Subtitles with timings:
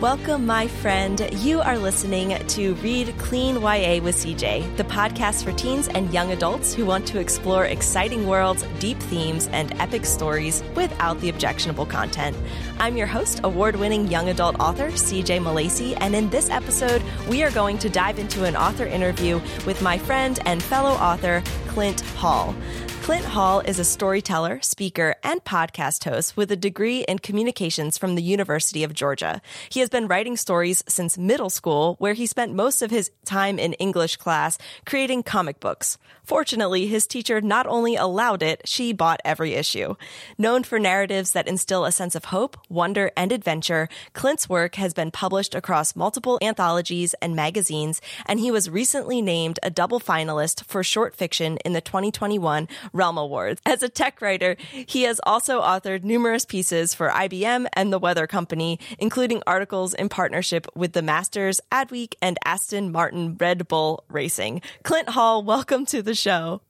[0.00, 1.28] Welcome, my friend.
[1.30, 6.32] You are listening to Read Clean YA with CJ, the podcast for teens and young
[6.32, 11.84] adults who want to explore exciting worlds, deep themes, and epic stories without the objectionable
[11.84, 12.34] content.
[12.78, 17.42] I'm your host, award winning young adult author CJ Milacci, and in this episode, we
[17.42, 22.00] are going to dive into an author interview with my friend and fellow author, Clint
[22.16, 22.54] Hall.
[23.10, 28.14] Clint Hall is a storyteller, speaker, and podcast host with a degree in communications from
[28.14, 29.42] the University of Georgia.
[29.68, 33.58] He has been writing stories since middle school, where he spent most of his time
[33.58, 35.98] in English class creating comic books.
[36.22, 39.96] Fortunately, his teacher not only allowed it, she bought every issue.
[40.38, 44.94] Known for narratives that instill a sense of hope, wonder, and adventure, Clint's work has
[44.94, 50.64] been published across multiple anthologies and magazines, and he was recently named a double finalist
[50.66, 52.68] for short fiction in the 2021
[53.00, 53.62] Realm Awards.
[53.64, 58.26] As a tech writer, he has also authored numerous pieces for IBM and the Weather
[58.26, 64.60] Company, including articles in partnership with the Masters, Adweek, and Aston Martin Red Bull Racing.
[64.82, 66.60] Clint Hall, welcome to the show.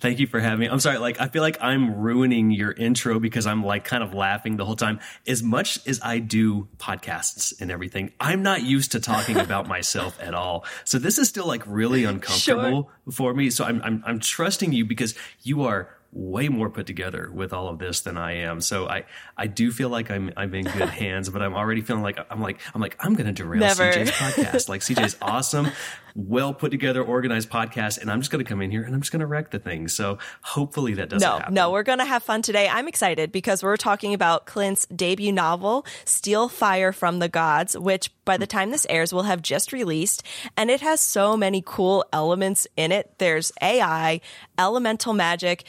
[0.00, 0.66] Thank you for having me.
[0.66, 4.14] I'm sorry, like I feel like I'm ruining your intro because I'm like kind of
[4.14, 5.00] laughing the whole time.
[5.26, 10.18] As much as I do podcasts and everything, I'm not used to talking about myself
[10.20, 10.64] at all.
[10.84, 13.12] So this is still like really uncomfortable sure.
[13.12, 13.50] for me.
[13.50, 17.68] So I'm, I'm I'm trusting you because you are way more put together with all
[17.68, 18.60] of this than I am.
[18.60, 19.04] So I,
[19.36, 22.40] I do feel like I'm, I'm in good hands, but I'm already feeling like I'm
[22.40, 23.92] like, I'm like, I'm going to derail Never.
[23.92, 24.68] CJ's podcast.
[24.68, 25.68] Like CJ's awesome,
[26.14, 28.00] well put together, organized podcast.
[28.00, 29.58] And I'm just going to come in here and I'm just going to wreck the
[29.58, 29.88] thing.
[29.88, 31.54] So hopefully that doesn't no, happen.
[31.54, 32.68] No, we're going to have fun today.
[32.68, 38.10] I'm excited because we're talking about Clint's debut novel, Steal Fire from the Gods, which
[38.24, 40.22] by the time this airs will have just released.
[40.56, 43.14] And it has so many cool elements in it.
[43.18, 44.20] There's AI,
[44.58, 45.64] elemental magic,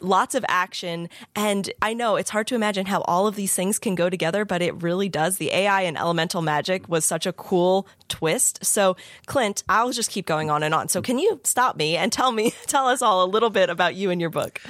[0.00, 1.08] lots of action.
[1.34, 4.44] And I know it's hard to imagine how all of these things can go together,
[4.44, 5.38] but it really does.
[5.38, 8.64] The AI and elemental magic was such a cool twist.
[8.64, 10.88] So, Clint, I'll just keep going on and on.
[10.88, 13.94] So, can you stop me and tell me, tell us all a little bit about
[13.94, 14.60] you and your book?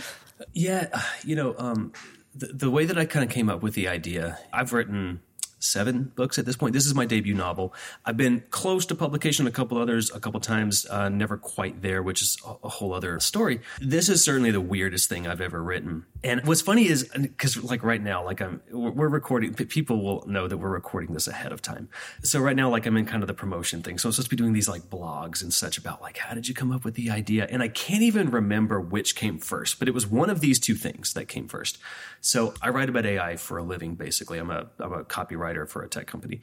[0.52, 0.88] Yeah,
[1.24, 1.92] you know, um,
[2.34, 5.20] the, the way that I kind of came up with the idea, I've written
[5.60, 6.72] seven books at this point.
[6.72, 7.72] This is my debut novel.
[8.04, 12.02] I've been close to publication, a couple others, a couple times, uh, never quite there,
[12.02, 13.60] which is a, a, whole other story.
[13.80, 16.06] This is certainly the weirdest thing I've ever written.
[16.22, 19.54] And what's funny is because like right now, like I'm, we're recording.
[19.54, 21.88] People will know that we're recording this ahead of time.
[22.22, 23.96] So right now, like I'm in kind of the promotion thing.
[23.96, 26.46] So I'm supposed to be doing these like blogs and such about like how did
[26.46, 27.46] you come up with the idea?
[27.50, 30.74] And I can't even remember which came first, but it was one of these two
[30.74, 31.78] things that came first.
[32.20, 33.94] So I write about AI for a living.
[33.94, 36.42] Basically, I'm a I'm a copywriter for a tech company.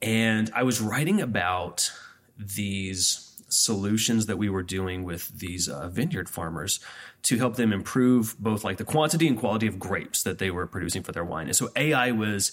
[0.00, 1.90] And I was writing about
[2.38, 6.80] these solutions that we were doing with these uh, vineyard farmers
[7.22, 10.66] to help them improve both like the quantity and quality of grapes that they were
[10.66, 11.46] producing for their wine.
[11.46, 12.52] And so AI was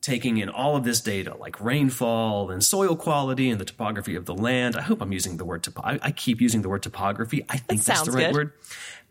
[0.00, 4.24] taking in all of this data like rainfall and soil quality and the topography of
[4.24, 4.74] the land.
[4.74, 7.44] I hope I'm using the word topo- I, I keep using the word topography.
[7.48, 8.34] I think that's the right good.
[8.34, 8.52] word.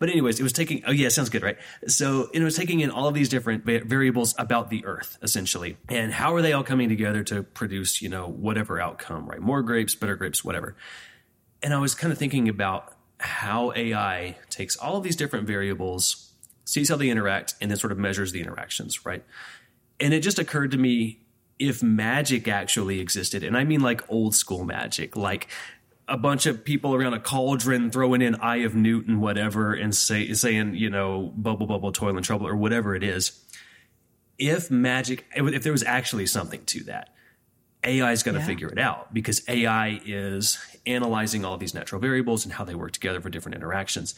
[0.00, 1.58] But anyways, it was taking, oh yeah, sounds good, right?
[1.86, 5.76] So it was taking in all of these different variables about the earth, essentially.
[5.88, 9.40] And how are they all coming together to produce, you know, whatever outcome, right?
[9.40, 10.74] More grapes, better grapes, whatever.
[11.62, 16.32] And I was kind of thinking about how AI takes all of these different variables,
[16.64, 19.24] sees how they interact, and then sort of measures the interactions, right?
[19.98, 21.20] And it just occurred to me
[21.58, 25.48] if magic actually existed, and I mean like old school magic, like
[26.08, 30.32] a bunch of people around a cauldron throwing in Eye of Newton, whatever, and say
[30.32, 33.44] saying you know bubble bubble toil and trouble or whatever it is.
[34.38, 37.10] If magic, if there was actually something to that,
[37.84, 38.46] AI is going to yeah.
[38.46, 42.92] figure it out because AI is analyzing all these natural variables and how they work
[42.92, 44.14] together for different interactions.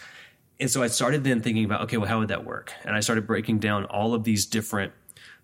[0.61, 2.73] And so I started then thinking about, okay, well, how would that work?
[2.85, 4.93] And I started breaking down all of these different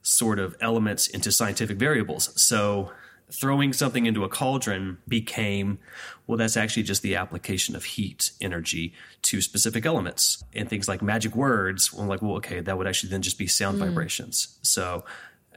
[0.03, 2.41] sort of elements into scientific variables.
[2.41, 2.93] So
[3.31, 5.79] throwing something into a cauldron became,
[6.27, 11.03] well, that's actually just the application of heat energy to specific elements and things like
[11.03, 11.93] magic words.
[11.93, 13.87] Well, like, well, okay, that would actually then just be sound mm.
[13.87, 14.59] vibrations.
[14.63, 15.05] So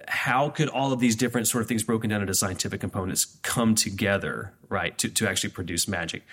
[0.07, 3.75] how could all of these different sort of things broken down into scientific components come
[3.75, 6.23] together, right, to, to actually produce magic?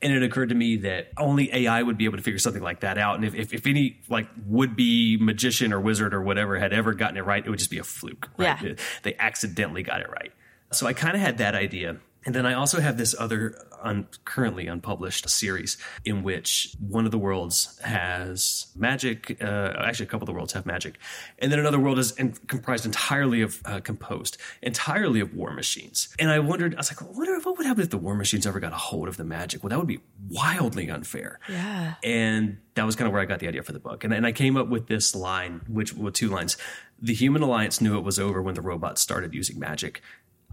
[0.00, 2.80] And it occurred to me that only AI would be able to figure something like
[2.80, 3.16] that out.
[3.16, 6.94] And if, if, if any like would be magician or wizard or whatever had ever
[6.94, 8.28] gotten it right, it would just be a fluke.
[8.36, 8.62] Right?
[8.62, 8.74] Yeah.
[9.02, 10.32] They accidentally got it right.
[10.72, 11.96] So I kind of had that idea.
[12.26, 17.10] And then I also have this other un- currently unpublished series in which one of
[17.10, 19.38] the worlds has magic.
[19.40, 20.98] Uh, actually, a couple of the worlds have magic,
[21.38, 26.08] and then another world is in- comprised entirely of uh, composed entirely of war machines.
[26.18, 28.60] And I wondered, I was like, what, what would happen if the war machines ever
[28.60, 29.62] got a hold of the magic?
[29.62, 31.38] Well, that would be wildly unfair.
[31.48, 31.94] Yeah.
[32.02, 34.04] And that was kind of where I got the idea for the book.
[34.04, 36.56] And, and I came up with this line, which with two lines.
[37.00, 40.02] The human alliance knew it was over when the robots started using magic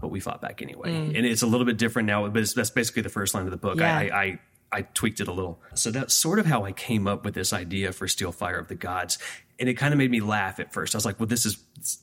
[0.00, 0.90] but we fought back anyway.
[0.90, 1.16] Mm.
[1.16, 3.50] And it's a little bit different now, but it's, that's basically the first line of
[3.50, 3.78] the book.
[3.78, 3.96] Yeah.
[3.96, 4.38] I, I, I
[4.72, 5.60] I tweaked it a little.
[5.74, 8.66] So that's sort of how I came up with this idea for Steal Fire of
[8.66, 9.16] the Gods.
[9.58, 10.94] And it kind of made me laugh at first.
[10.94, 11.56] I was like, well, this is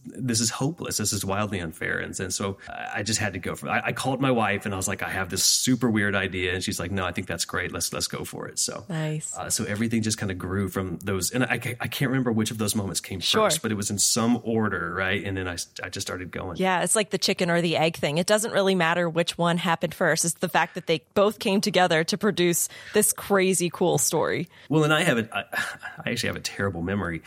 [0.06, 0.98] this is hopeless.
[0.98, 2.00] This is wildly unfair.
[2.00, 3.72] And, and so I just had to go for it.
[3.72, 6.54] I, I called my wife and I was like, I have this super weird idea.
[6.54, 7.72] And she's like, no, I think that's great.
[7.72, 8.58] Let's let's go for it.
[8.60, 9.36] So Nice.
[9.38, 11.32] uh, so everything just kind of grew from those.
[11.32, 13.46] And I, I can't remember which of those moments came Sure.
[13.48, 15.24] first, but it was in some order, right?
[15.24, 16.58] And then I, I just started going.
[16.58, 18.18] Yeah, it's like the chicken or the egg thing.
[18.18, 20.26] It doesn't really matter which one happened first.
[20.26, 24.50] It's the fact that they both came together to produce this crazy cool story.
[24.70, 25.44] Well, and I have a, I,
[26.06, 27.22] I actually have a terrible memory,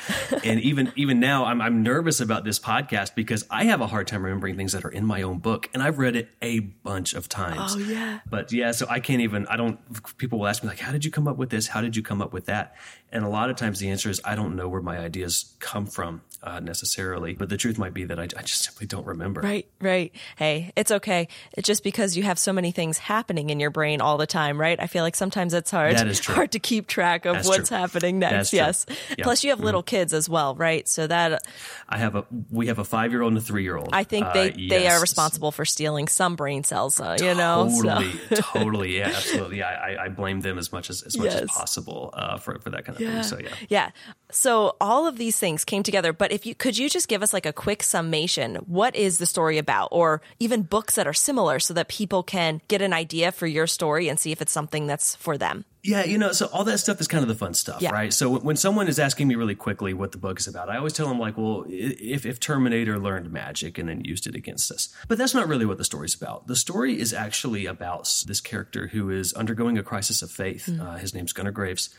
[0.44, 4.06] and even even now, I'm I'm nervous about this podcast because I have a hard
[4.06, 7.14] time remembering things that are in my own book, and I've read it a bunch
[7.14, 7.74] of times.
[7.76, 8.20] Oh, yeah.
[8.28, 9.46] But yeah, so I can't even.
[9.46, 9.78] I don't.
[10.18, 11.68] People will ask me like, "How did you come up with this?
[11.68, 12.74] How did you come up with that?"
[13.10, 15.86] And a lot of times the answer is I don't know where my ideas come
[15.86, 17.34] from uh, necessarily.
[17.34, 19.40] But the truth might be that I, I just simply don't remember.
[19.40, 20.12] Right, right.
[20.36, 21.28] Hey, it's okay.
[21.56, 24.60] It's just because you have so many things happening in your brain all the time,
[24.60, 24.78] right?
[24.80, 26.34] I feel like sometimes it's hard, That is true.
[26.34, 27.76] hard to keep track of That's what's true.
[27.78, 28.52] happening next.
[28.52, 28.86] Yes.
[28.88, 28.94] Yeah.
[28.94, 29.22] Mm-hmm.
[29.22, 30.86] Plus, you have little kids as well, right?
[30.88, 31.42] So that
[31.88, 32.24] I have a.
[32.50, 33.90] We have a five year old and a three year old.
[33.92, 37.00] I think they they are responsible for stealing some brain cells.
[37.00, 39.62] Uh, you know, so- Totally, totally, yeah, absolutely.
[39.62, 41.42] I, I, blame them as much as as much Yes.
[41.42, 43.22] as possible uh, for for that kind of thing.
[43.22, 43.54] So yeah.
[43.68, 43.90] Yeah.
[44.30, 47.32] So all of these things came together, but if you could you just give us
[47.32, 51.58] like a quick summation, what is the story about or even books that are similar
[51.58, 54.86] so that people can get an idea for your story and see if it's something
[54.86, 55.64] that's for them.
[55.82, 57.92] Yeah, you know, so all that stuff is kind of the fun stuff, Yeah.
[57.92, 58.12] right?
[58.12, 60.78] So when- when someone is asking me really quickly what the book is about, I
[60.78, 64.72] always tell them like, well, if if Terminator learned magic and then used it against
[64.72, 66.48] us, but that's not really what the story's about.
[66.48, 70.68] The story is actually about this character who is undergoing a crisis of faith.
[70.80, 71.90] Uh, his name's Gunnar Graves.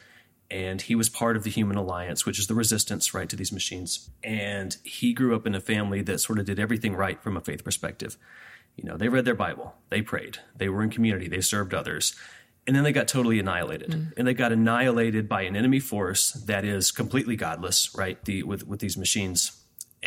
[0.50, 3.52] And he was part of the Human Alliance, which is the resistance, right, to these
[3.52, 4.10] machines.
[4.24, 7.42] And he grew up in a family that sort of did everything right from a
[7.42, 8.18] faith perspective.
[8.78, 12.16] You know, they read their Bible, they prayed, they were in community, they served others.
[12.66, 13.92] And then they got totally annihilated.
[13.92, 14.14] Mm.
[14.18, 18.24] And they got annihilated by an enemy force that is completely godless, right?
[18.26, 19.57] The with with these machines.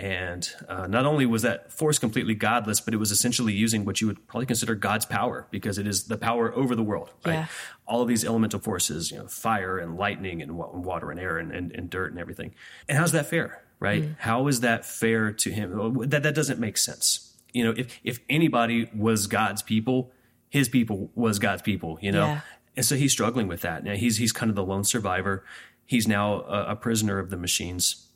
[0.00, 4.00] And uh, not only was that force completely godless, but it was essentially using what
[4.00, 7.34] you would probably consider God's power because it is the power over the world, right?
[7.34, 7.46] Yeah.
[7.86, 11.52] All of these elemental forces, you know, fire and lightning and water and air and,
[11.52, 12.54] and, and dirt and everything.
[12.88, 14.08] And how's that fair, right?
[14.20, 16.08] How is that fair to him?
[16.08, 17.36] That that doesn't make sense.
[17.52, 20.12] You know, if if anybody was God's people,
[20.48, 21.98] his people was God's people.
[22.00, 22.40] You know, Yeah.
[22.74, 23.84] and so he's struggling with that.
[23.84, 25.44] Now he's he's kind of the lone survivor.
[25.84, 28.06] He's now a, a prisoner of the machines,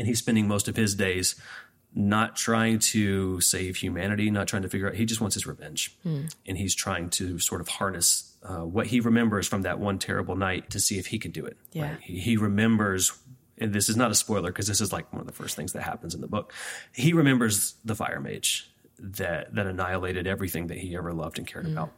[0.00, 1.36] and he's spending most of his days
[1.94, 4.94] not trying to save humanity, not trying to figure out.
[4.94, 9.00] He just wants his revenge, and he's trying to sort of harness uh, what he
[9.00, 11.58] remembers from that one terrible night to see if he can do it.
[11.72, 11.96] Yeah.
[12.00, 13.12] He, he remembers.
[13.58, 15.74] And this is not a spoiler because this is like one of the first things
[15.74, 16.54] that happens in the book.
[16.94, 21.66] He remembers the fire mage that that annihilated everything that he ever loved and cared
[21.66, 21.92] about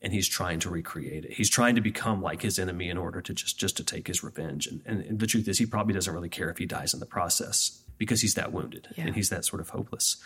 [0.00, 1.32] and he's trying to recreate it.
[1.32, 4.22] He's trying to become like his enemy in order to just just to take his
[4.22, 4.66] revenge.
[4.66, 7.06] And, and, the truth is, he probably doesn't really care if he dies in the
[7.06, 9.06] process because he's that wounded Yeah.
[9.06, 10.16] and he's that sort of hopeless.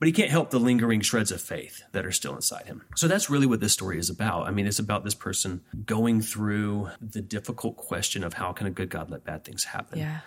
[0.00, 2.82] But he can't help the lingering shreds of faith that are still inside him.
[2.96, 4.48] So that's really what this story is about.
[4.48, 8.70] I mean, it's about this person going through the difficult question of how can a
[8.70, 10.20] good God let bad things happen Yeah.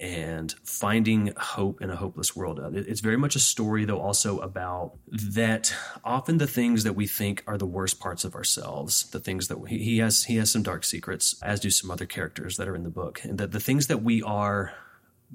[0.00, 2.58] And finding hope in a hopeless world.
[2.58, 7.06] Uh, It's very much a story, though, also about that often the things that we
[7.06, 10.50] think are the worst parts of ourselves, the things that we, he has, he has
[10.50, 13.52] some dark secrets, as do some other characters that are in the book, and that
[13.52, 14.72] the things that we are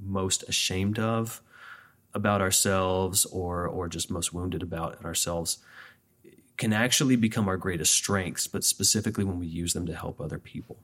[0.04, 1.42] most ashamed of
[2.14, 5.60] about ourselves or or just most wounded about in ourselves
[6.58, 10.40] can actually become our greatest strengths, but specifically when we use them to help other
[10.40, 10.80] people.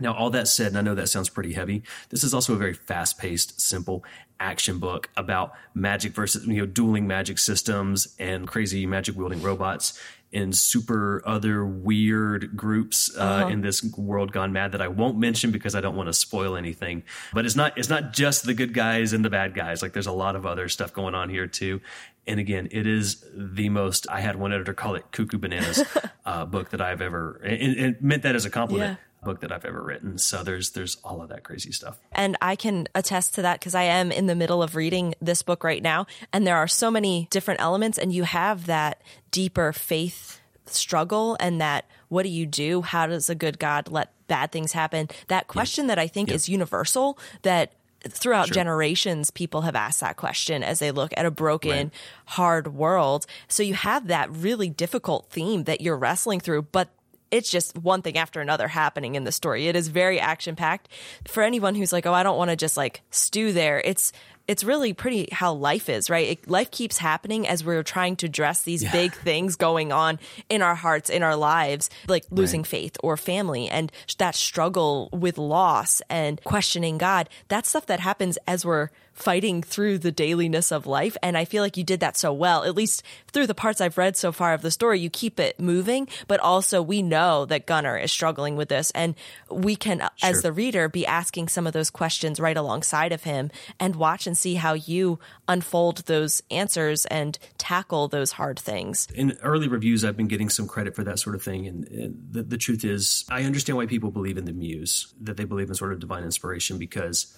[0.00, 2.56] Now, all that said, and I know that sounds pretty heavy, this is also a
[2.56, 4.04] very fast paced, simple
[4.40, 10.00] action book about magic versus, you know, dueling magic systems and crazy magic wielding robots
[10.32, 15.50] and super other weird groups uh, in this world gone mad that I won't mention
[15.50, 17.02] because I don't want to spoil anything.
[17.34, 19.82] But it's not it's not just the good guys and the bad guys.
[19.82, 21.80] Like there's a lot of other stuff going on here too.
[22.26, 24.06] And again, it is the most.
[24.08, 25.84] I had one editor call it "cuckoo bananas"
[26.24, 28.98] uh, book that I've ever, and, and meant that as a compliment.
[29.22, 30.18] Book that I've ever written.
[30.18, 31.98] So there's there's all of that crazy stuff.
[32.10, 35.42] And I can attest to that because I am in the middle of reading this
[35.42, 36.06] book right now.
[36.32, 39.00] And there are so many different elements, and you have that
[39.30, 42.82] deeper faith struggle and that what do you do?
[42.82, 45.08] How does a good God let bad things happen?
[45.28, 47.72] That question that I think is universal that
[48.08, 51.90] throughout generations people have asked that question as they look at a broken Right.
[52.26, 56.88] hard world so you have that really difficult theme that you're wrestling through but
[57.32, 59.66] it's just one thing after another happening in the story.
[59.66, 60.88] It is very action packed.
[61.26, 64.12] For anyone who's like, oh, I don't want to just like stew there, it's
[64.48, 66.28] it's really pretty how life is, right?
[66.28, 68.92] It, life keeps happening as we're trying to address these yeah.
[68.92, 70.18] big things going on
[70.48, 72.66] in our hearts, in our lives, like losing right.
[72.66, 77.28] faith or family and that struggle with loss and questioning God.
[77.48, 81.16] That's stuff that happens as we're fighting through the dailiness of life.
[81.22, 83.98] And I feel like you did that so well, at least through the parts I've
[83.98, 85.00] read so far of the story.
[85.00, 88.90] You keep it moving, but also we know that Gunnar is struggling with this.
[88.92, 89.14] And
[89.50, 90.30] we can, uh, sure.
[90.30, 94.26] as the reader, be asking some of those questions right alongside of him and watch
[94.32, 99.06] and see how you unfold those answers and tackle those hard things.
[99.14, 101.66] In early reviews, I've been getting some credit for that sort of thing.
[101.66, 105.36] And, and the, the truth is, I understand why people believe in the muse, that
[105.36, 107.36] they believe in sort of divine inspiration because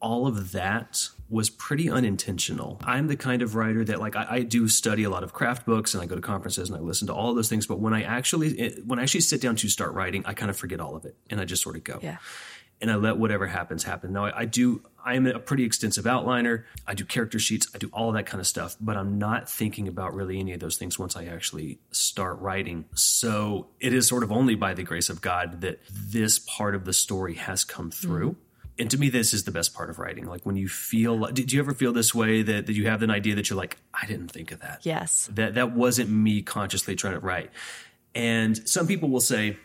[0.00, 2.80] all of that was pretty unintentional.
[2.84, 5.64] I'm the kind of writer that like I, I, do study a lot of craft
[5.64, 7.66] books and I go to conferences and I listen to all those things.
[7.66, 10.50] But when I actually eh, when I actually sit down to start writing, I kind
[10.50, 12.00] of forget all of it and I just sort of go.
[12.02, 12.18] Yeah.
[12.80, 14.12] And I let whatever happens happen.
[14.12, 14.82] Now I, I do.
[15.04, 16.64] I'm a pretty extensive outliner.
[16.86, 17.68] I do character sheets.
[17.74, 18.76] I do all that kind of stuff.
[18.80, 22.86] But I'm not thinking about really any of those things once I actually start writing.
[22.94, 26.84] So it is sort of only by the grace of God that this part of
[26.84, 28.30] the story has come through.
[28.30, 28.40] Mm-hmm
[28.78, 31.52] and to me this is the best part of writing like when you feel did
[31.52, 34.06] you ever feel this way that, that you have an idea that you're like i
[34.06, 37.50] didn't think of that yes that that wasn't me consciously trying to write
[38.14, 39.56] and some people will say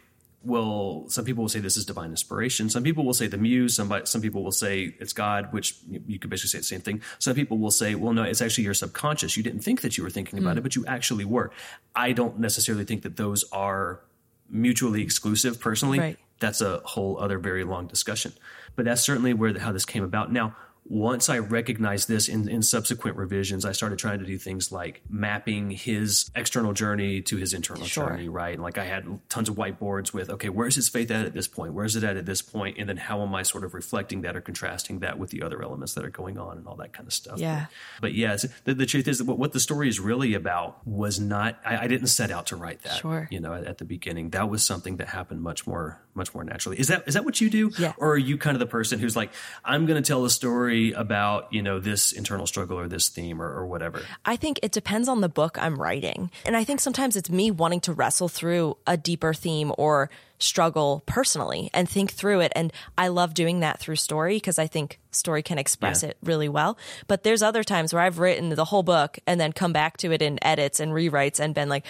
[0.44, 2.70] well some people will say this is divine inspiration.
[2.70, 3.76] Some people will say the muse.
[3.76, 6.82] Some, some people will say it's god which you, you could basically say the same
[6.82, 7.02] thing.
[7.20, 9.36] Some people will say well no it's actually your subconscious.
[9.38, 10.60] You didn't think that you were thinking about mm.
[10.60, 11.52] it but you actually were.
[11.96, 14.02] I don't necessarily think that those are
[14.50, 16.00] mutually exclusive personally.
[16.00, 16.18] Right.
[16.40, 18.34] that's a whole other very long discussion.
[18.76, 20.32] But that's certainly where the, how this came about.
[20.32, 20.56] Now,
[20.90, 25.02] once I recognized this in, in subsequent revisions, I started trying to do things like
[25.08, 28.10] mapping his external journey to his internal sure.
[28.10, 28.56] journey, right?
[28.56, 31.48] And like I had tons of whiteboards with, okay, where's his faith at at this
[31.48, 31.74] point?
[31.74, 32.78] Where's it at at this point?
[32.80, 35.62] And then how am I sort of reflecting that or contrasting that with the other
[35.62, 37.40] elements that are going on and all that kind of stuff.
[37.40, 37.68] Yeah.
[38.02, 41.20] But, but yes, the, the, truth is that what the story is really about was
[41.20, 43.28] not, I, I didn't set out to write that, sure.
[43.30, 44.32] you know, at, at, the beginning.
[44.32, 46.80] That was something that happened much more, much more naturally.
[46.80, 47.72] Is that, is that what you do?
[47.78, 47.94] Yeah.
[47.98, 49.32] Or are you kind of the person who's like,
[49.64, 53.42] I'm going to tell a story about you know this internal struggle or this theme
[53.42, 54.02] or, or whatever?
[54.26, 56.32] I think it depends on the book i'm writing.
[56.46, 60.10] And i think sometimes it's me wanting to wrestle through a deeper theme or
[60.40, 62.52] struggle personally and think through it.
[62.56, 66.10] And i love doing that through story because i think story can express yeah.
[66.10, 66.78] it really well.
[67.08, 70.12] But there's other times where i've written the whole book and then come back to
[70.12, 71.86] it in edits and rewrites and been like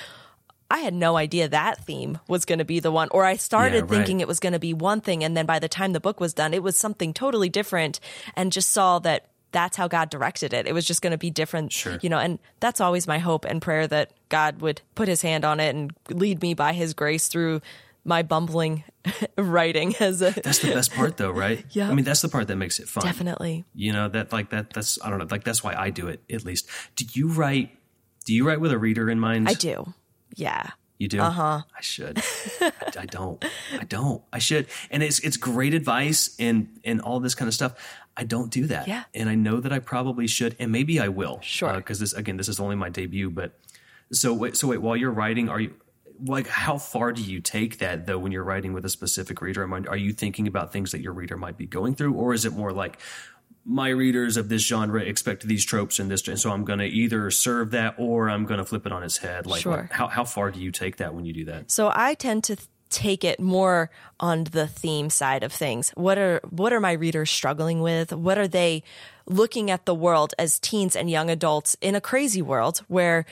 [0.71, 3.09] I had no idea that theme was going to be the one.
[3.11, 3.89] Or I started yeah, right.
[3.89, 5.23] thinking it was going to be one thing.
[5.23, 7.99] And then by the time the book was done, it was something totally different
[8.35, 10.67] and just saw that that's how God directed it.
[10.67, 11.97] It was just going to be different, sure.
[12.01, 15.43] you know, and that's always my hope and prayer that God would put his hand
[15.43, 17.61] on it and lead me by his grace through
[18.05, 18.83] my bumbling
[19.37, 21.65] writing as a That's the best part though, right?
[21.71, 21.89] yeah.
[21.89, 23.03] I mean, that's the part that makes it fun.
[23.03, 23.65] Definitely.
[23.73, 26.21] You know, that like that that's I don't know, like that's why I do it
[26.31, 26.67] at least.
[26.95, 27.75] Do you write
[28.25, 29.49] do you write with a reader in mind?
[29.49, 29.93] I do.
[30.39, 30.71] Yeah.
[30.97, 31.21] You do?
[31.21, 31.61] Uh huh.
[31.77, 32.21] I should.
[32.61, 33.43] I, I, don't.
[33.79, 34.21] I don't.
[34.33, 34.67] I should.
[34.91, 37.73] And it's it's great advice and and all this kind of stuff.
[38.17, 38.87] I don't do that.
[38.87, 39.05] Yeah.
[39.13, 41.39] And I know that I probably should, and maybe I will.
[41.41, 41.75] Sure.
[41.75, 43.29] Because uh, this again, this is only my debut.
[43.29, 43.57] But
[44.11, 44.57] so wait.
[44.57, 44.81] So wait.
[44.81, 45.73] While you're writing, are you
[46.25, 49.63] like how far do you take that though when you're writing with a specific reader?
[49.63, 49.87] in mind?
[49.87, 52.51] Are you thinking about things that your reader might be going through, or is it
[52.51, 52.99] more like
[53.69, 56.87] my readers of this genre expect these tropes and this, and so I'm going to
[56.87, 59.45] either serve that or I'm going to flip it on its head.
[59.45, 59.87] Like, sure.
[59.91, 61.69] how how far do you take that when you do that?
[61.69, 62.57] So I tend to
[62.89, 65.91] take it more on the theme side of things.
[65.91, 68.11] What are what are my readers struggling with?
[68.11, 68.83] What are they
[69.27, 73.25] looking at the world as teens and young adults in a crazy world where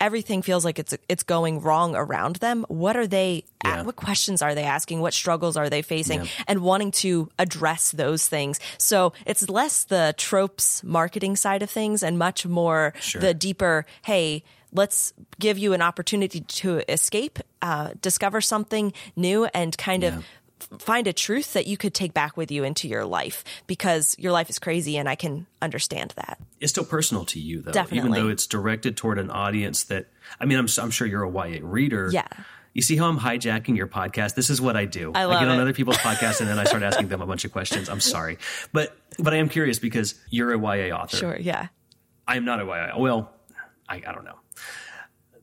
[0.00, 3.82] everything feels like it's it's going wrong around them what are they yeah.
[3.82, 6.30] what questions are they asking what struggles are they facing yeah.
[6.48, 12.02] and wanting to address those things so it's less the tropes marketing side of things
[12.02, 13.20] and much more sure.
[13.20, 14.42] the deeper hey
[14.72, 20.16] let's give you an opportunity to escape uh, discover something new and kind yeah.
[20.16, 20.24] of
[20.78, 24.32] find a truth that you could take back with you into your life because your
[24.32, 26.38] life is crazy and I can understand that.
[26.60, 27.98] It's still personal to you though, Definitely.
[28.10, 30.06] even though it's directed toward an audience that
[30.40, 32.10] I mean I'm I'm sure you're a YA reader.
[32.12, 32.26] Yeah.
[32.72, 34.36] You see how I'm hijacking your podcast?
[34.36, 35.10] This is what I do.
[35.12, 35.50] I, I get it.
[35.50, 37.88] on other people's podcasts and then I start asking them a bunch of questions.
[37.88, 38.38] I'm sorry.
[38.72, 41.16] But but I am curious because you're a YA author.
[41.16, 41.68] Sure, yeah.
[42.28, 42.96] I'm not a YA.
[42.96, 43.32] Well,
[43.88, 44.36] I, I don't know.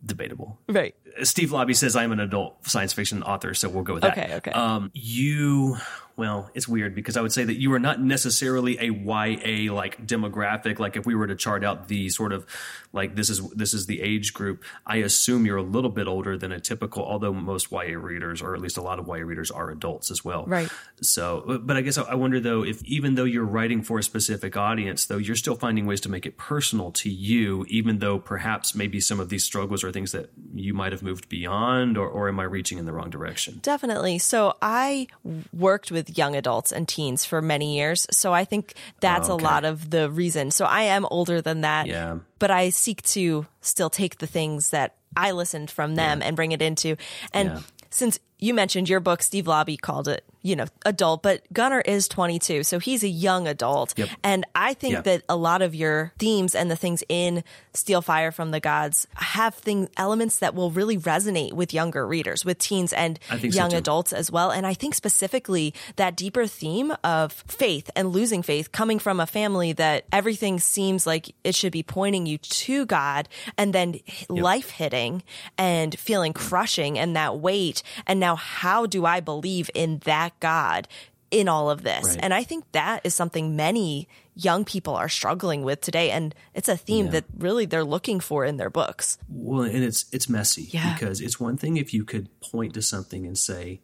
[0.08, 0.58] Debatable.
[0.68, 0.96] Right.
[1.24, 4.18] Steve Laube says I'm an adult science fiction author, so we'll go with that.
[4.18, 4.52] Okay, okay.
[4.52, 5.78] Um, you,
[6.18, 10.06] well, it's weird because I would say that you are not necessarily a YA like
[10.06, 10.80] demographic.
[10.80, 12.48] Like if we were to chart out the sort of
[12.92, 16.36] like this is this is the age group, I assume you're a little bit older
[16.36, 17.06] than a typical.
[17.06, 20.26] Although most YA readers, or at least a lot of YA readers, are adults as
[20.26, 20.46] well.
[20.48, 20.70] Right.
[21.02, 24.58] So, but I guess I wonder though if even though you're writing for a specific
[24.58, 28.74] audience, though you're still finding ways to make it personal to you, even though perhaps
[28.74, 32.28] maybe some of these struggles are things that you might have moved beyond, or, or
[32.28, 33.60] am I reaching in the wrong direction?
[33.62, 34.18] Definitely.
[34.18, 35.06] So I
[35.54, 38.08] worked with young adults and teens for many years.
[38.12, 40.52] So I think that's Oh, a lot of the reason.
[40.52, 41.88] So I am older than that.
[41.88, 42.18] Yeah.
[42.40, 46.52] But I seek to still take the things that I listened from them and bring
[46.52, 46.98] it into.
[47.34, 47.60] And Yeah.
[47.90, 52.08] since you mentioned your book, Steve Laube called it, you know, adult, but Gunnar is
[52.08, 52.64] 22.
[52.64, 53.98] So he's a young adult.
[53.98, 54.10] Yep.
[54.24, 58.32] And I think that a lot of your themes and the things in Steal Fire
[58.32, 62.94] from the Gods have thing elements that will really resonate with younger readers, with teens
[62.94, 64.52] and think so, young adults as well.
[64.52, 69.28] And I think specifically that deeper theme of faith and losing faith coming from a
[69.28, 73.28] family that everything seems like it should be pointing you to God
[73.58, 75.24] and then life hitting
[75.58, 77.84] and feeling crushing and that weight.
[78.06, 80.88] And now how do I believe in that God?
[81.30, 82.06] In all of this.
[82.06, 82.20] Right.
[82.22, 86.10] And I think that is something many young people are struggling with today.
[86.10, 87.12] And it's a theme Yeah.
[87.12, 89.18] that really they're looking for in their books.
[89.28, 90.94] Well, and it's it's messy Yeah.
[90.94, 93.82] because it's one thing if you could point to something and say,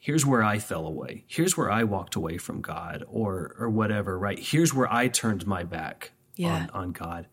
[0.00, 1.22] "Here's where I fell away.
[1.28, 4.40] Here's where I walked away from God, or or whatever." Right?
[4.40, 6.54] Here's where I turned my back Yeah.
[6.54, 7.28] on on God.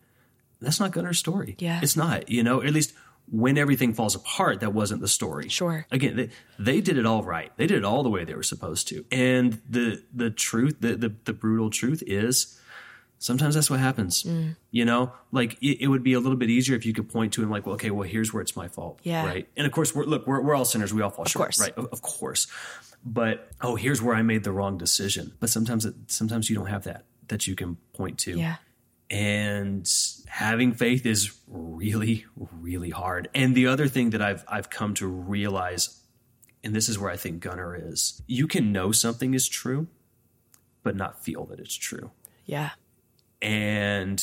[0.60, 1.56] That's not Gunnar's story.
[1.58, 1.80] Yeah.
[1.82, 2.28] it's not.
[2.28, 2.92] You know, at least
[3.30, 5.48] when everything falls apart, that wasn't the story.
[5.48, 5.86] Sure.
[5.90, 7.52] Again, they, they did it all right.
[7.56, 9.04] They did it all the way they were supposed to.
[9.10, 12.58] And the the truth, the the, the brutal truth is
[13.18, 14.22] sometimes that's what happens.
[14.22, 14.56] Mm.
[14.70, 17.32] You know, like it, it would be a little bit easier if you could point
[17.34, 19.00] to and like, well, okay, well, here's where it's my fault.
[19.02, 19.26] Yeah.
[19.26, 19.48] Right.
[19.56, 20.94] And of course, we're, look, we're, we're all sinners.
[20.94, 21.46] We all fall short.
[21.46, 21.60] course.
[21.60, 21.72] Right.
[21.76, 22.46] Of, of course.
[23.04, 25.32] But oh, here's where I made the wrong decision.
[25.40, 28.38] But sometimes, it, sometimes you don't have that that you can point to.
[28.38, 28.56] Yeah.
[29.10, 29.90] And
[30.26, 33.28] having faith is really, really hard.
[33.34, 36.00] And the other thing that I've I've come to realize,
[36.62, 39.88] and this is where I think Gunnar is, you can know something is true,
[40.82, 42.10] but not feel that it's true
[42.44, 42.70] Yeah.
[43.42, 44.22] and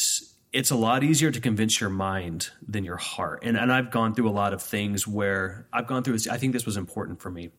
[0.53, 3.39] it's a lot easier to convince your mind than your heart.
[3.43, 6.13] And and I've gone through a lot of things where I've gone through.
[6.13, 7.49] this- I think this was important for me.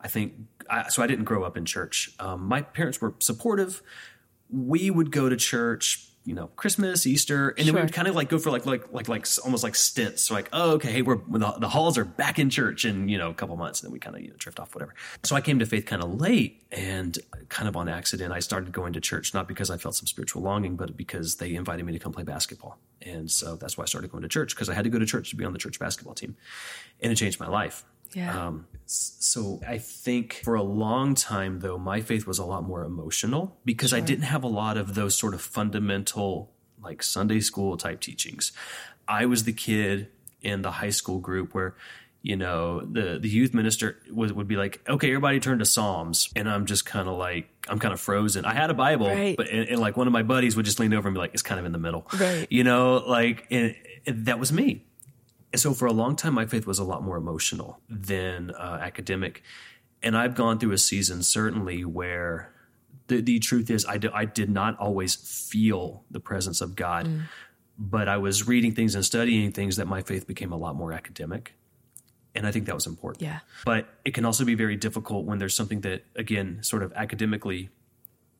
[0.00, 0.34] I think
[0.68, 1.02] I, so.
[1.02, 2.10] I didn't grow up in church.
[2.18, 3.82] Um, my parents were supportive.
[4.50, 8.16] We would go to church, you know, Christmas, Easter, and then we would kind of
[8.16, 10.24] like go for like like like like almost like stints.
[10.24, 13.16] So like, oh, okay, hey, we're the, the Halls are back in church in you
[13.16, 14.92] know a couple months, and then we kind of you know drift off, whatever.
[15.22, 17.16] So I came to faith kind of late, and
[17.48, 20.42] kind of on accident, I started going to church not because I felt some spiritual
[20.42, 23.86] longing, but because they invited me to come play basketball, and so that's why I
[23.86, 25.60] started going to church because I had to go to church to be on the
[25.60, 26.36] church basketball team,
[27.00, 27.84] and it changed my life.
[28.12, 28.46] Yeah.
[28.46, 32.84] Um, so I think for a long time, though, my faith was a lot more
[32.84, 37.76] emotional because I didn't have a lot of those sort of fundamental, like Sunday school
[37.76, 38.52] type teachings.
[39.08, 40.08] I was the kid
[40.42, 41.74] in the high school group where,
[42.22, 46.28] you know, the, the youth minister would, would be like, okay, everybody turn to Psalms.
[46.36, 48.44] And I'm just kind of like, I'm kind of frozen.
[48.44, 49.36] I had a Bible, Right.
[49.36, 51.34] but and, and like one of my buddies would just lean over and be like,
[51.34, 52.06] it's kind of in the middle.
[52.18, 52.46] Right.
[52.50, 53.74] You know, like, and,
[54.06, 54.84] and that was me.
[55.56, 58.78] And so for a long time, my faith was a lot more emotional than uh,
[58.82, 59.42] academic.
[60.02, 62.52] And I've gone through a season, certainly, where
[63.06, 67.08] the, the truth is, I, do, I did not always feel the presence of God,
[67.78, 70.92] but I was reading things and studying things that my faith became a lot more
[70.92, 71.54] academic.
[72.34, 73.22] And I think that was important.
[73.22, 73.38] Yeah.
[73.64, 77.70] But it can also be very difficult when there's something that, again, sort of academically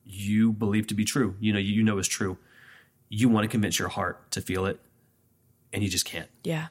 [0.05, 2.37] you believe to be true, you know, you know is true.
[3.09, 4.79] You want to convince your heart to feel it,
[5.73, 6.29] and you just can't.
[6.43, 6.67] Yeah.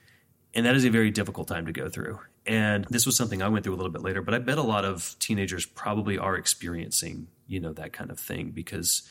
[0.56, 2.18] And that is a very difficult time to go through.
[2.46, 4.62] And this was something I went through a little bit later, but I bet a
[4.62, 9.02] lot of teenagers probably are experiencing, you know, that kind of thing because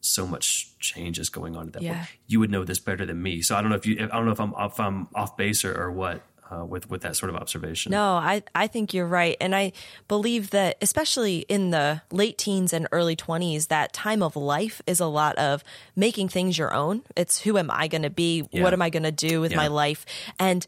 [0.00, 1.94] so much change is going on at that Yeah.
[1.98, 2.08] point.
[2.28, 3.42] You would know this better than me.
[3.42, 5.64] So I don't know if you, I don't know if I'm, if I'm off base
[5.64, 7.90] or, or what uh, with, with that sort of observation.
[7.90, 9.36] No, I, I think you're right.
[9.40, 9.72] And I
[10.06, 15.00] believe that, especially in the late teens and early 20s, that time of life is
[15.00, 15.64] a lot of
[15.96, 17.02] making things your own.
[17.16, 18.44] It's who am I going to be?
[18.52, 18.62] Yeah.
[18.62, 19.56] What am I going to do with Yeah.
[19.56, 20.06] my life?
[20.38, 20.64] And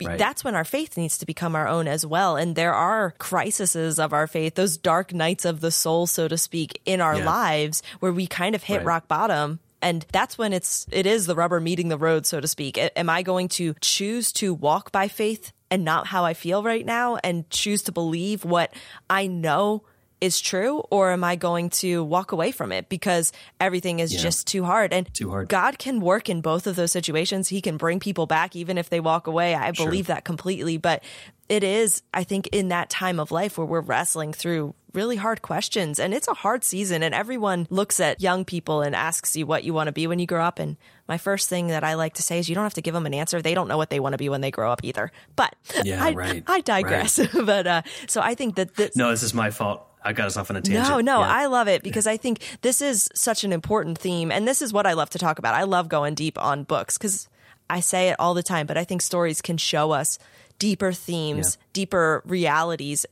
[0.00, 0.18] Right.
[0.18, 2.36] that's when our faith needs to become our own as well.
[2.36, 6.36] And there are crises of our faith, those dark nights of the soul, so to
[6.38, 7.26] speak, in our Yeah.
[7.26, 8.86] lives where we kind of hit Right.
[8.86, 9.60] rock bottom.
[9.80, 12.78] And that's when it's it is the rubber meeting the road, so to speak.
[12.96, 16.86] Am I going to choose to walk by faith and not how I feel right
[16.86, 18.72] now and choose to believe what
[19.10, 19.82] I know
[20.22, 24.20] is true or am I going to walk away from it because everything is Yeah.
[24.20, 24.92] just too hard?
[24.92, 25.48] And Too hard.
[25.48, 27.48] God can work in both of those situations.
[27.48, 29.54] He can bring people back even if they walk away.
[29.56, 30.76] I believe that completely.
[30.78, 31.02] But
[31.48, 35.40] it is, I think, in that time of life where we're wrestling through really hard
[35.42, 39.46] questions and it's a hard season and everyone looks at young people and asks you
[39.46, 40.76] what you want to be when you grow up and
[41.08, 43.06] my first thing that I like to say is you don't have to give them
[43.06, 43.40] an answer.
[43.40, 45.10] They don't know what they want to be when they grow up either.
[45.34, 47.18] But Yeah, I, right, I digress.
[47.44, 49.86] but uh, so I think that this, No, this is my fault.
[50.04, 50.88] I got us off on a tangent.
[50.88, 51.28] no, no, Yeah.
[51.32, 54.30] I love it because I think this is such an important theme.
[54.32, 55.54] And this is what I love to talk about.
[55.54, 57.28] I love going deep on books because
[57.70, 60.18] I say it all the time, but I think stories can show us
[60.58, 61.66] deeper themes, Yeah.
[61.72, 63.06] deeper realities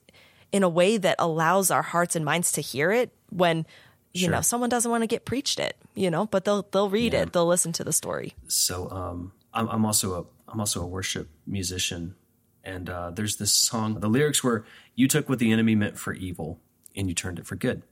[0.52, 3.66] in a way that allows our hearts and minds to hear it when.
[4.12, 4.30] You Sure.
[4.32, 7.20] know, someone doesn't want to get preached it, you know, but they'll they'll read Yeah.
[7.22, 8.34] it, they'll listen to the story.
[8.48, 12.16] so um, I'm, I'm also a I'm also a worship musician,
[12.64, 14.00] and uh, there's this song.
[14.00, 14.64] The lyrics were,
[14.96, 16.58] "You took what the enemy meant for evil,
[16.96, 17.82] and you turned it for good."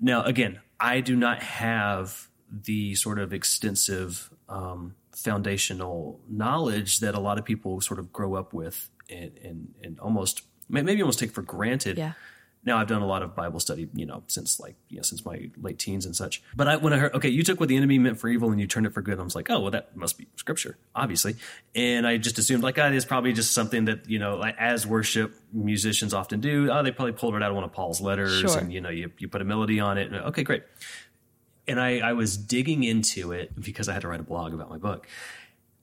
[0.00, 7.20] Now, again, I do not have the sort of extensive um, foundational knowledge that a
[7.20, 11.32] lot of people sort of grow up with, and and, and almost maybe almost take
[11.32, 11.98] for granted.
[11.98, 12.12] Yeah.
[12.64, 15.24] Now I've done a lot of Bible study, you know, since like you know since
[15.24, 16.42] my late teens and such.
[16.54, 18.60] But I, when I heard, okay, you took what the enemy meant for evil and
[18.60, 21.34] you turned it for good, I was like, oh, well, that must be scripture, obviously.
[21.74, 24.86] And I just assumed like, ah, it's probably just something that you know, like as
[24.86, 26.70] worship musicians often do.
[26.70, 28.58] Oh, they probably pulled it out of one of Paul's letters, Sure.
[28.58, 30.12] and you know, you you put a melody on it.
[30.12, 30.62] And, okay, great.
[31.68, 34.68] And I, I was digging into it because I had to write a blog about
[34.68, 35.06] my book.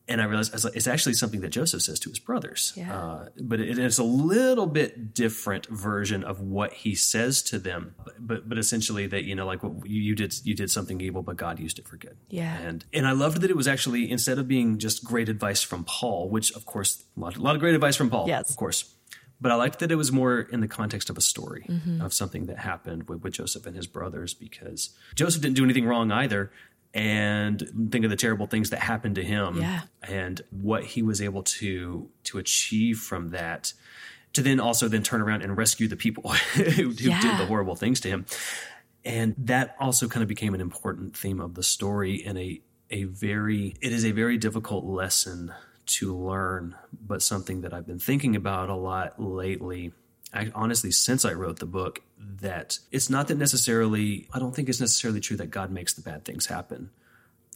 [0.10, 2.74] And I realized I was like, it's actually something that Joseph says to his brothers.
[2.76, 2.98] Yeah.
[2.98, 7.96] Uh, but it, it's a little bit different version of what he says to them.
[8.20, 11.22] But but essentially that you know like what you, you did you did something evil,
[11.22, 12.18] but God used it for good.
[12.30, 12.58] Yeah.
[12.58, 15.84] And and I loved that it was actually instead of being just great advice from
[15.86, 18.50] Paul, which of course a lot, a lot of great advice from Paul, Yes.
[18.50, 18.96] of course.
[19.42, 22.02] But I liked that it was more in the context of a story Mm-hmm.
[22.02, 25.86] of something that happened with, with Joseph and his brothers because Joseph didn't do anything
[25.86, 26.52] wrong either.
[26.94, 29.82] And think of the terrible things that happened to him Yeah.
[30.02, 33.74] and what he was able to to achieve from that
[34.34, 37.22] to then also then turn around and rescue the people who, who Yeah.
[37.22, 38.26] did the horrible things to him.
[39.06, 43.04] And that also kind of became an important theme of the story and a a
[43.04, 45.54] very it is a very difficult lesson
[45.86, 46.76] to learn,
[47.06, 49.94] but something that I've been thinking about a lot lately.
[50.34, 54.70] I honestly since I wrote the book that it's not that necessarily I don't think
[54.70, 56.90] it's necessarily true that God makes the bad things happen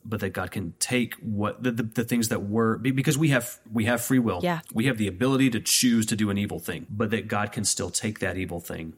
[0.05, 3.59] but that God can take what the, the, the things that were because we have
[3.71, 4.39] we have free will.
[4.43, 4.61] Yeah.
[4.73, 7.63] We have the ability to choose to do an evil thing, but that God can
[7.65, 8.93] still take that evil thing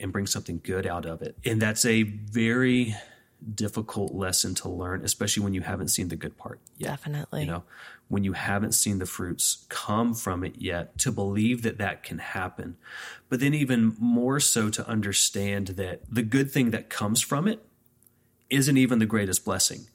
[0.00, 1.36] and bring something good out of it.
[1.44, 2.94] And that's a very
[3.54, 6.88] difficult lesson to learn, especially when you haven't seen the good part yet.
[6.88, 7.42] Definitely.
[7.42, 7.62] You know,
[8.08, 12.18] when you haven't seen the fruits come from it yet, to believe that that can
[12.18, 12.76] happen.
[13.28, 17.64] But then, even more so, to understand that the good thing that comes from it
[18.50, 19.86] isn't even the greatest blessing.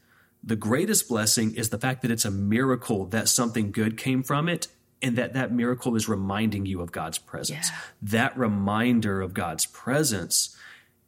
[0.43, 4.49] The greatest blessing is the fact that it's a miracle that something good came from
[4.49, 4.67] it
[5.01, 7.69] and that that miracle is reminding you of God's presence.
[7.69, 7.77] Yeah.
[8.01, 10.55] That reminder of God's presence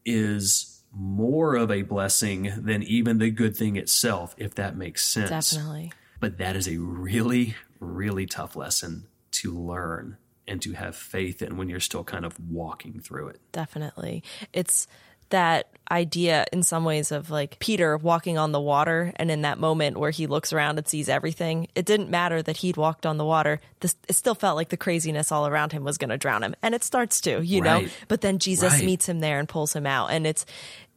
[0.06, 5.30] is more of a blessing than even the good thing itself, if that makes sense.
[5.52, 5.92] Definitely.
[6.20, 11.58] But that is a really, really tough lesson to learn and to have faith in
[11.58, 13.42] when you're still kind of walking through it.
[13.52, 14.24] Definitely.
[14.54, 14.88] It's
[15.30, 19.58] that idea in some ways of like Peter walking on the water and in that
[19.58, 23.18] moment where he looks around and sees everything, it didn't matter that he'd walked on
[23.18, 23.60] the water.
[23.80, 26.56] This, it still felt like the craziness all around him was going to drown him.
[26.62, 28.86] And it starts to, you know, but then Jesus Right.
[28.86, 30.12] meets him there and pulls him out.
[30.12, 30.46] And it's,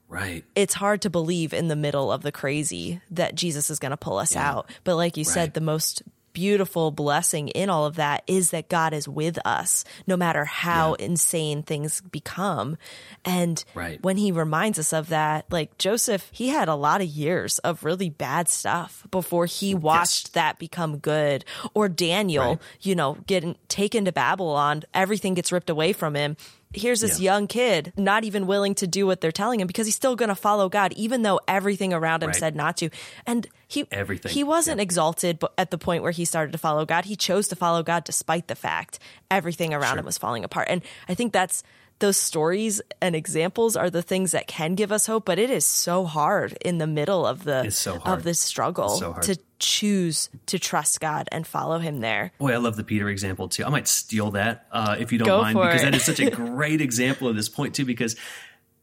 [0.09, 0.45] Right.
[0.55, 3.97] it's hard to believe in the middle of the crazy that Jesus is going to
[3.97, 4.71] pull us out.
[4.85, 6.03] But like you said, the most
[6.35, 10.95] beautiful blessing in all of that is that God is with us no matter how
[10.95, 12.77] insane things become.
[13.25, 14.01] And Right.
[14.05, 17.83] when he reminds us of that, like Joseph, he had a lot of years of
[17.85, 21.45] really bad stuff before he watched that become good.
[21.75, 22.59] Or Daniel, Right.
[22.83, 26.37] you know, getting taken to Babylon, everything gets ripped away from him.
[26.75, 27.33] Here's this Yeah.
[27.33, 30.29] young kid not even willing to do what they're telling him because he's still going
[30.29, 32.37] to follow God, even though everything around him Right.
[32.39, 32.91] said not to.
[33.27, 34.33] And he Everything.
[34.33, 37.07] he wasn't exalted bu- at the point where he started to follow God.
[37.07, 38.99] He chose to follow God despite the fact
[39.31, 39.99] everything around Sure.
[40.01, 40.69] him was falling apart.
[40.71, 41.63] And I think that's
[42.01, 45.65] those stories and examples are the things that can give us hope, but it is
[45.67, 50.59] so hard in the middle of the so of this struggle so to choose to
[50.59, 52.33] trust God and follow him there.
[52.39, 53.65] Boy, I love the Peter example too.
[53.65, 55.85] I might steal that uh, if you don't Go mind, because it.
[55.85, 57.85] that is such a great example of this point too.
[57.85, 58.17] Because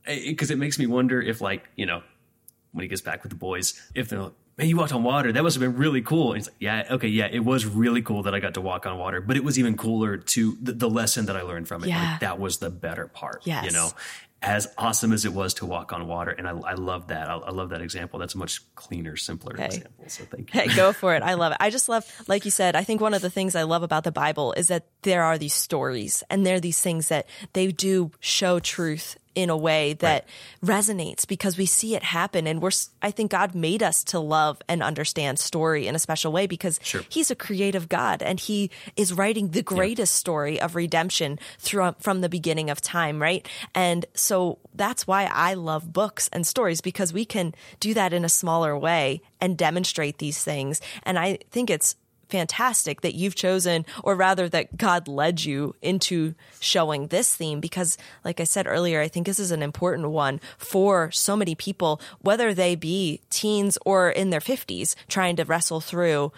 [0.06, 2.04] because it makes me wonder if, like, you know,
[2.74, 5.32] when he gets back with the boys, if they're like, man, you walked on water.
[5.32, 6.34] That must have been really cool.
[6.34, 8.86] And he's like, yeah, okay, yeah, it was really cool that I got to walk
[8.86, 11.84] on water, but it was even cooler to the, the lesson that I learned from
[11.84, 11.88] it.
[11.90, 12.12] Yeah.
[12.12, 13.66] Like, that was the better part, Yes.
[13.66, 13.90] you know,
[14.46, 16.30] as awesome as it was to walk on water.
[16.30, 17.30] And I, I love that.
[17.30, 18.20] I, I love that example.
[18.20, 20.06] That's a much cleaner, simpler example.
[20.08, 20.62] So thank you.
[20.62, 21.24] Hey, go for it.
[21.24, 21.58] I love it.
[21.60, 24.04] I just love, like you said, I think one of the things I love about
[24.04, 27.72] the Bible is that there are these stories and there are these things that they
[27.72, 30.26] do show truth in a way that
[30.64, 32.48] resonates because we see it happen.
[32.48, 32.72] And we're,
[33.02, 36.80] I think God made us to love and understand story in a special way because
[36.82, 37.02] Sure.
[37.10, 42.22] he's a creative God and he is writing the greatest story of redemption through, from
[42.22, 43.48] the beginning of time, right?
[43.74, 48.26] And so that's why I love books and stories because we can do that in
[48.26, 50.82] a smaller way and demonstrate these things.
[51.04, 51.96] And I think it's
[52.30, 57.98] fantastic that you've chosen, or rather that God led you into showing this theme because,
[58.24, 62.02] like I said earlier, I think this is an important one for so many people,
[62.20, 66.32] whether they be teens or in their 50s, trying to wrestle through.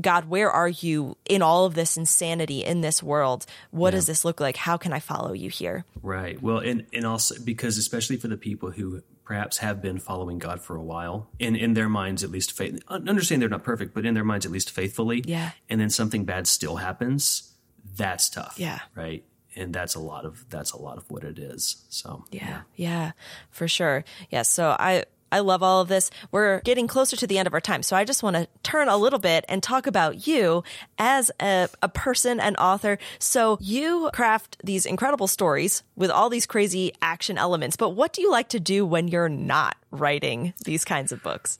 [0.00, 3.44] God, where are you in all of this insanity in this world?
[3.72, 4.56] What does this look like?
[4.56, 5.84] How can I follow you here?
[6.02, 6.42] Right.
[6.42, 10.60] Well, and, and also because especially for the people who perhaps have been following God
[10.60, 14.04] for a while, in, in their minds at least, faith, understand they're not perfect, but
[14.04, 15.24] in their minds at least faithfully.
[15.24, 15.52] Yeah.
[15.70, 17.54] And then something bad still happens.
[17.96, 18.56] That's tough.
[18.58, 18.80] Yeah.
[18.94, 19.24] Right.
[19.56, 21.86] And that's a lot of that's a lot of what it is.
[21.88, 23.12] So Yeah, yeah,
[23.50, 24.04] for sure.
[24.30, 26.10] Yeah, so I I love all of this.
[26.30, 28.88] We're getting closer to the end of our time, so I just want to turn
[28.88, 30.62] a little bit and talk about you
[30.98, 32.98] as a, a person and author.
[33.18, 38.22] So you craft these incredible stories with all these crazy action elements, but what do
[38.22, 41.58] you like to do when you're not writing these kinds of books?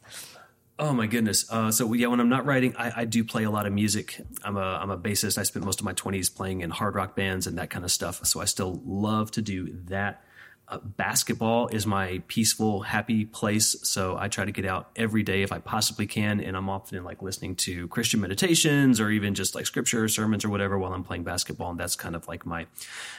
[0.78, 1.50] Oh my goodness!
[1.50, 4.20] Uh, so yeah, when I'm not writing, I, I do play a lot of music.
[4.42, 5.38] I'm a I'm a bassist.
[5.38, 7.92] I spent most of my 20s playing in hard rock bands and that kind of
[7.92, 8.24] stuff.
[8.26, 10.24] So I still love to do that.
[10.72, 13.76] Uh, basketball is my peaceful, happy place.
[13.82, 17.04] So I try to get out every day if I possibly can, and I'm often
[17.04, 21.04] like listening to Christian meditations or even just like scripture sermons or whatever while I'm
[21.04, 21.72] playing basketball.
[21.72, 22.66] And that's kind of like my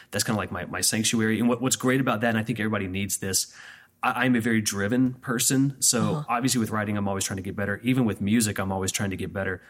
[0.09, 1.39] that's kind of like my my sanctuary.
[1.39, 3.53] And what, what's great about that, and I think everybody needs this.
[4.01, 5.75] I- I'm a very driven person.
[5.79, 7.79] So obviously with writing, I'm always trying to get better.
[7.83, 9.61] Even with music, I'm always trying to get better.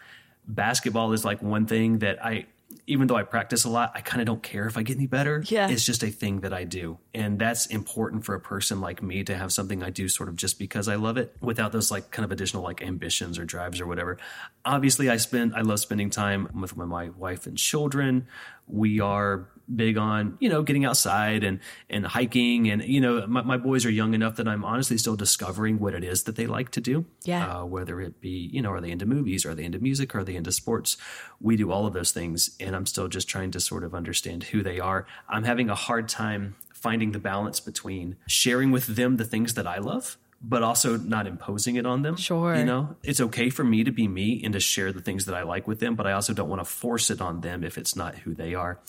[0.47, 2.45] Basketball is like one thing that I,
[2.87, 5.07] even though I practice a lot, I kind of don't care if I get any
[5.07, 5.43] better.
[5.47, 5.69] Yeah.
[5.69, 6.97] It's just a thing that I do.
[7.13, 10.35] And that's important for a person like me to have something I do sort of
[10.35, 13.79] just because I love it without those like kind of additional like ambitions or drives
[13.79, 14.17] or whatever.
[14.65, 18.27] Obviously, I spend, I love spending time with my wife and children.
[18.67, 23.41] We are big on you know getting outside and and hiking and you know my,
[23.43, 26.45] my boys are young enough that i'm honestly still discovering what it is that they
[26.45, 27.61] like to do Yeah.
[27.61, 30.23] uh, whether it be you know are they into movies are they into music are
[30.25, 30.97] they into sports
[31.39, 34.43] we do all of those things and i'm still just trying to sort of understand
[34.43, 39.15] who they are i'm having a hard time finding the balance between sharing with them
[39.15, 42.17] the things that i love but also not imposing it on them.
[42.17, 42.53] Sure.
[42.53, 45.35] You know, it's okay for me to be me and to share the things that
[45.35, 47.77] I like with them, but I also don't want to force it on them if
[47.77, 48.81] it's not who they are.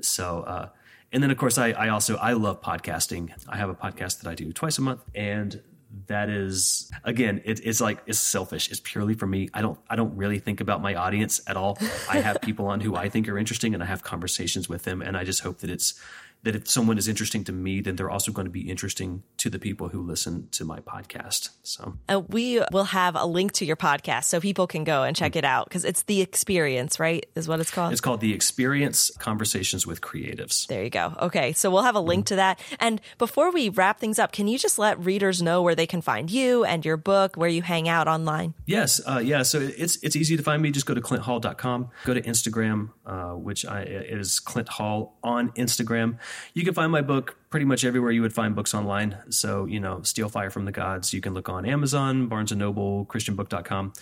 [0.00, 0.68] So, uh,
[1.12, 3.32] and then of course, I, I also I love podcasting.
[3.48, 5.60] I have a podcast that I do twice a month, and
[6.06, 8.70] that is again, it, it's like it's selfish.
[8.70, 9.48] It's purely for me.
[9.52, 11.78] I don't I don't really think about my audience at all.
[12.08, 15.02] I have people on who I think are interesting, and I have conversations with them,
[15.02, 16.00] and I just hope that it's
[16.44, 19.48] that if someone is interesting to me, then they're also going to be interesting to
[19.48, 21.50] the people who listen to my podcast.
[21.62, 25.14] So Uh, we will have a link to your podcast so people can go and
[25.16, 27.24] check it out because it's the experience, right?
[27.36, 27.92] Is what it's called.
[27.92, 30.66] it's called the Experience Conversations with Creatives.
[30.66, 31.14] There you go.
[31.20, 31.52] Okay.
[31.52, 32.58] So we'll have a link to that.
[32.80, 36.00] And before we wrap things up, can you just let readers know where they can
[36.02, 38.54] find you and your book, where you hang out online?
[38.66, 39.42] Yes, uh, yeah.
[39.42, 40.70] So it's it's easy to find me.
[40.72, 41.90] Just go to clinthall.com.
[42.04, 46.18] Go to Instagram, uh, which I, is Clint Hall on Instagram.
[46.54, 49.18] You can find my book pretty much everywhere you would find books online.
[49.30, 51.12] So you know, Steal Fire from the Gods.
[51.12, 53.92] You can look on Amazon, Barnes and Noble, ChristianBook.com.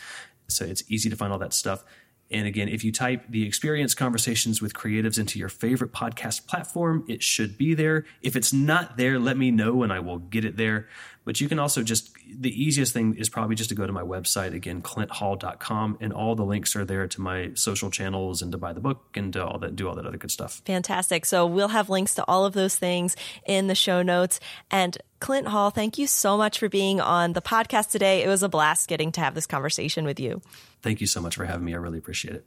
[0.48, 1.84] So it's easy to find all that stuff.
[2.30, 7.04] And again, if you type the experience conversations with creatives into your favorite podcast platform,
[7.08, 8.04] it should be there.
[8.22, 10.88] If it's not there, let me know and I will get it there.
[11.24, 14.02] But you can also just, the easiest thing is probably just to go to my
[14.02, 18.58] website, again, clinthall.com, and all the links are there to my social channels and to
[18.58, 20.62] buy the book and to all that, do all that other good stuff.
[20.64, 21.26] Fantastic.
[21.26, 23.16] So we'll have links to all of those things
[23.46, 24.40] in the show notes.
[24.70, 28.22] And Clint Hall, thank you so much for being on the podcast today.
[28.22, 30.40] It was a blast getting to have this conversation with you.
[30.83, 31.74] Thank you so much for having me.
[31.74, 32.46] I really appreciate it.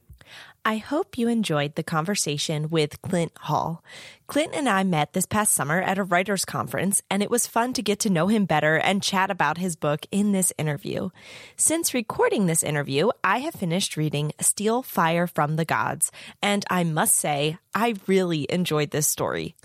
[0.66, 3.84] I hope you enjoyed the conversation with Clint Hall.
[4.26, 7.74] Clint and I met this past summer at a writers conference, and it was fun
[7.74, 11.10] to get to know him better and chat about his book in this interview.
[11.58, 16.10] Since recording this interview, I have finished reading Steal Fire from the Gods,
[16.42, 19.56] and I must say, I really enjoyed this story.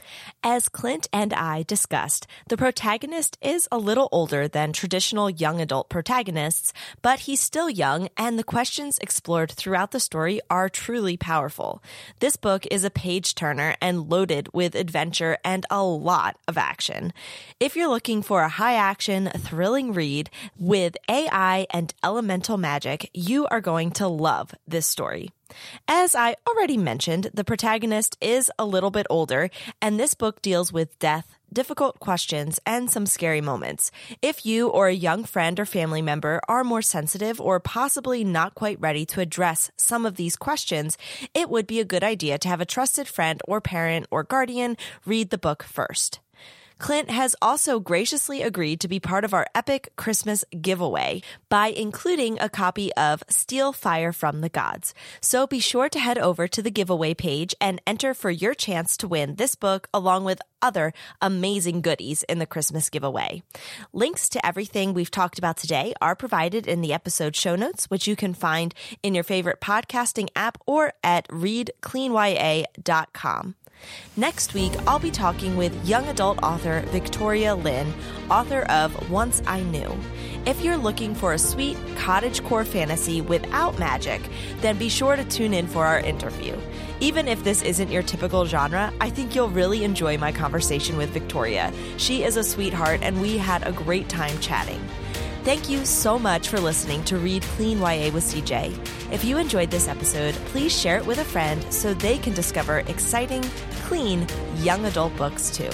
[0.42, 5.88] As Clint and I discussed, the protagonist is a little older than traditional young adult
[5.88, 11.82] protagonists, but he's still young, and the questions explored throughout the story are truly powerful.
[12.20, 14.08] This book is a page turner and
[14.52, 17.12] with adventure and a lot of action.
[17.60, 23.46] If you're looking for a high action, thrilling read with AI and elemental magic, you
[23.46, 25.30] are going to love this story.
[25.86, 30.72] As I already mentioned, the protagonist is a little bit older, and this book deals
[30.72, 33.90] with death, difficult questions, and some scary moments.
[34.22, 38.54] If you or a young friend or family member are more sensitive or possibly not
[38.54, 40.98] quite ready to address some of these questions,
[41.34, 44.76] it would be a good idea to have a trusted friend or parent or guardian
[45.04, 46.20] read the book first.
[46.78, 52.38] Clint has also graciously agreed to be part of our epic Christmas giveaway by including
[52.40, 54.94] a copy of Steal Fire from the Gods.
[55.20, 58.96] So be sure to head over to the giveaway page and enter for your chance
[58.98, 63.42] to win this book along with other amazing goodies in the Christmas giveaway.
[63.92, 68.06] Links to everything we've talked about today are provided in the episode show notes, which
[68.06, 73.54] you can find in your favorite podcasting app or at readcleanya.com.
[74.16, 77.92] Next week, I'll be talking with young adult author Victoria Lynn,
[78.30, 79.96] author of Once I Knew.
[80.44, 84.20] If you're looking for a sweet cottagecore fantasy without magic,
[84.60, 86.56] then be sure to tune in for our interview.
[87.00, 91.10] Even if this isn't your typical genre, I think you'll really enjoy my conversation with
[91.10, 91.72] Victoria.
[91.96, 94.80] She is a sweetheart, and we had a great time chatting.
[95.44, 98.76] Thank you so much for listening to Read Clean YA with CJ.
[99.12, 102.80] If you enjoyed this episode, please share it with a friend so they can discover
[102.80, 103.42] exciting,
[103.86, 105.70] clean, young adult books too.